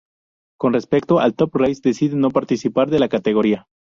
Con 0.57 0.73
respecto 0.73 1.19
al 1.19 1.35
Top 1.35 1.51
Race 1.55 1.79
decide 1.83 2.15
no 2.15 2.31
participar 2.31 2.89
de 2.89 2.97
la 2.97 3.07
categoría. 3.07 3.67